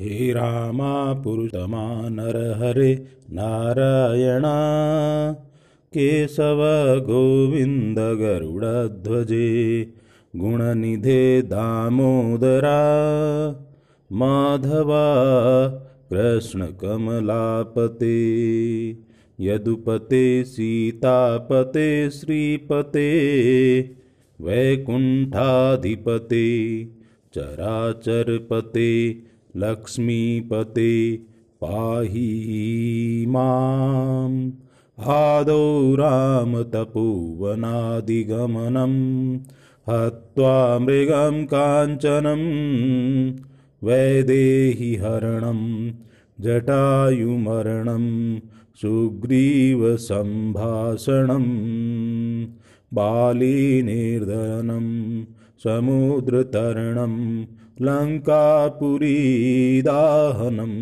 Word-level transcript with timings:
हे 0.00 0.32
रामा 0.32 0.90
पुरुषमा 1.22 1.84
नरहरे 2.16 2.90
नारायणा 3.36 4.52
केशव 5.92 6.60
गोविन्द 7.06 7.98
गरुडध्वजे 8.20 9.48
गुणनिधे 10.34 11.18
दामोदरा 11.50 12.78
माधवा 14.10 15.04
कृष्णकमलापते 16.12 18.16
यदुपते 19.38 20.24
सीतापते 20.44 21.88
श्रीपते 22.10 23.08
वैकुण्ठाधिपते 24.38 26.44
चराचरपते 27.34 28.90
लक्ष्मीपते 29.58 31.16
पाहि 31.64 32.28
माम्। 33.28 34.50
आदौ 35.00 35.94
रामतपोवनादिगमनं 35.94 36.84
हत्वा 39.88 40.78
मृगं 40.78 41.46
काञ्चनं 41.46 42.42
वैदेहिहरणं 43.86 45.60
जटायुमरणं 46.40 48.04
सुग्रीवसम्भाषणं 48.74 49.84
बालीनिर्धनं 52.94 53.84
समुद्रतरणं 55.64 57.44
लङ्कापुरीदाहनं 57.80 60.72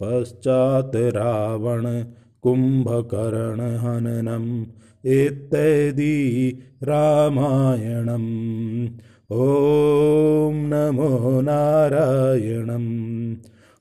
पश्चात् 0.00 0.96
रावण 0.96 2.04
कुम्भकर्णहननम् 2.42 4.64
इत्यादि 5.06 6.58
रामायणम्। 6.82 8.88
ॐ 9.32 10.54
नमो 10.54 11.40
नारायणम्। 11.40 13.34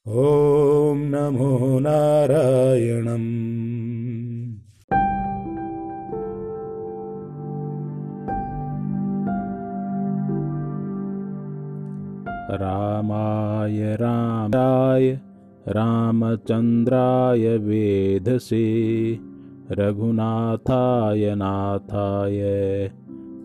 ॐ 0.08 0.98
नमो 0.98 1.80
नारायणम्। 1.80 3.93
रामाय 12.54 13.96
रामाय 13.96 15.20
रामचन्द्राय 15.68 17.58
वेधसे 17.58 18.66
रघुनाथाय 19.72 21.36
नाथाय 21.36 22.40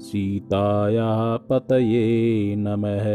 सीताया 0.01 1.37
पतये 1.37 2.55
नमः। 2.59 3.07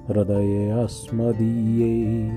हृदये 0.07 0.71
अस्मदीये 0.71 2.29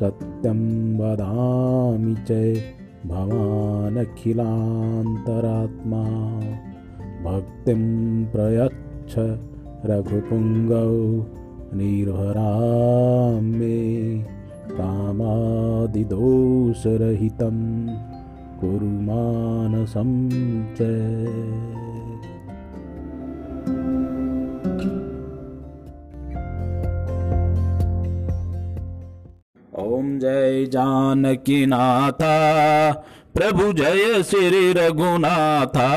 सत्यं 0.00 0.94
वदामि 0.98 2.14
च 2.14 2.58
भवानखिलान्तरात्मा 3.06 4.28
भक्तिं 7.24 7.82
प्रयच्छ 8.32 9.14
रघुपुङ्गौ 9.90 10.92
निर्भरां 11.78 13.42
मे 13.42 13.78
कुरु 18.60 18.90
मानसं 19.08 20.10
च। 20.76 20.88
ॐ 29.78 30.18
जय 30.18 30.64
जानकीनाथा 30.72 32.34
प्रभु 33.38 33.72
जय 33.72 34.22
श्री 34.22 34.72
रघुनाथा 34.72 35.88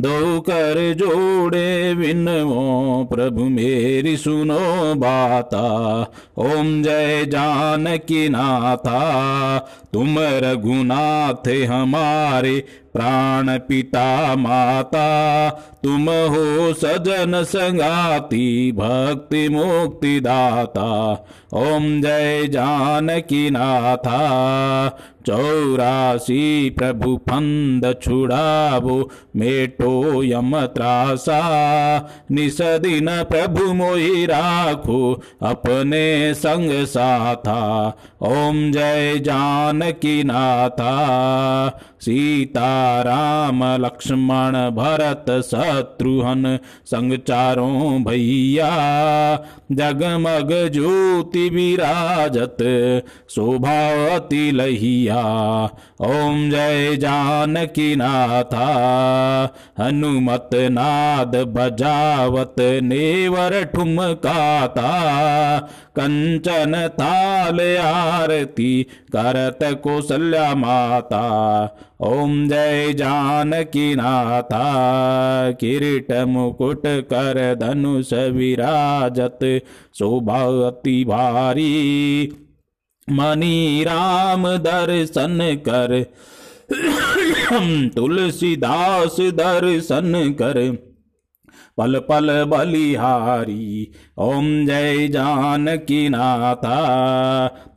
दो 0.00 0.40
कर 0.40 0.94
जोड़े 0.94 1.94
विनमो 1.94 3.08
प्रभु 3.12 3.44
मेरी 3.44 4.16
सुनो 4.16 4.94
बाता, 4.94 5.62
ओम 6.38 6.82
जय 6.82 7.24
जानकी 7.24 8.28
नाथा। 8.28 9.58
तुम 9.92 10.16
रघुनाथ 10.18 11.48
हमारे 11.48 12.64
प्राण 12.96 13.58
पिता 13.58 14.36
माता 14.36 15.06
तुम 15.82 16.10
हो 16.10 16.74
सजन 16.74 17.42
संगाती 17.44 18.72
भक्ति 18.72 19.48
मुक्ति 19.48 20.20
दाता 20.20 20.90
ओम 21.54 22.02
जय 22.02 22.46
जानकी 22.46 23.50
नाथा। 23.50 24.20
चौरासी 25.26 26.70
प्रभु 26.70 27.16
फंद 27.16 27.94
छुड़ावो, 28.02 29.10
मेटो 29.36 30.22
यम 30.22 30.60
त्रासा। 30.66 31.40
निस 32.30 32.60
दिन 32.60 33.06
प्रभु 33.10 33.72
मोहि 33.72 34.26
राखो, 34.26 35.22
अपने 35.42 36.34
संग 36.34 36.84
साथा। 36.84 37.88
ओम 38.22 38.72
जय 38.72 39.18
जानकी 39.18 40.22
नाथा। 40.24 40.94
सीता 42.00 42.83
राम 43.02 43.64
लक्ष्मण 43.84 44.52
भरत 44.70 45.26
शत्रुघ्न 45.42 46.58
संग 46.86 47.12
चारों 47.28 48.04
भैया। 48.04 48.70
जगमग 49.72 50.50
ज्योति 50.72 51.48
विराजत 51.48 52.62
शोभावती 53.30 54.50
लहिया। 54.50 55.22
ओम 56.00 56.50
जय 56.50 56.96
जानकी 56.96 57.94
नाथा। 57.96 58.68
हनुमत 59.80 60.50
नाद 60.54 61.36
बजावत 61.54 62.54
नेवर 62.82 63.62
ठुमकाता 63.74 64.90
कंचन 65.96 66.72
ताल 67.00 67.60
आरती 67.78 68.72
करत 69.16 69.58
कौशल्या 69.84 70.54
माता। 70.54 71.24
ओम 72.00 72.32
जय 72.48 72.73
जानकी 72.94 73.94
नाथा, 73.94 74.64
किरीट 75.50 76.12
मुकुट 76.12 76.82
कर 76.86 77.56
धनुष 77.60 78.12
विराजत 78.12 79.62
शोभा 79.98 80.44
भारी। 81.04 81.72
मणि 83.10 83.84
राम 83.86 84.48
दर्शन 84.48 85.38
कर, 85.68 86.02
तुलसीदास 87.96 89.16
दर्शन 89.20 90.34
कर। 90.38 90.60
पल 91.78 91.98
पल 91.98 92.44
बलिहारी। 92.44 93.92
ओम 94.18 94.66
जय 94.66 95.08
जानकी 95.08 96.08
नाथा 96.08 96.76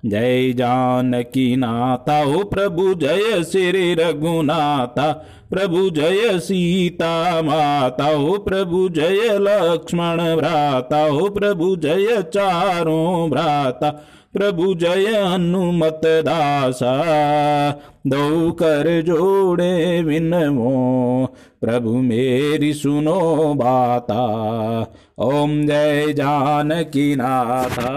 जय 0.06 0.54
जानकी 0.54 1.56
नाथा 1.56 2.22
ओ 2.24 2.44
प्रभु 2.44 2.94
जय 2.94 3.44
श्री 3.44 3.94
रघुनाथा, 3.94 5.12
प्रभु 5.50 5.90
जय 5.90 6.40
सीता 6.40 7.42
माता, 7.42 8.10
ओ 8.12 8.38
प्रभु 8.38 8.90
जय 8.90 9.38
लक्ष्मण 9.42 10.18
भ्राता, 10.36 11.06
ओ 11.06 11.30
प्रभु 11.30 11.76
जय 11.76 12.22
चारों 12.22 13.30
भ्राता। 13.30 13.90
प्रभु 14.38 14.74
जय 14.74 15.06
हनुमत 15.26 16.02
दासा 16.06 16.92
दो 18.08 18.52
कर 18.52 19.02
जोड़े 19.02 20.04
विनमो। 20.04 20.74
प्रभु 21.62 21.90
मेरी 21.90 22.74
सुनो 22.74 23.54
बाता, 23.54 24.22
ओम 25.18 25.68
जय 25.68 26.14
जानकी 26.14 27.16
नाथा। 27.16 27.94